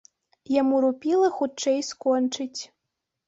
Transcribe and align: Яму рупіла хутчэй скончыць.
Яму 0.61 0.77
рупіла 0.85 1.27
хутчэй 1.37 1.77
скончыць. 1.91 2.61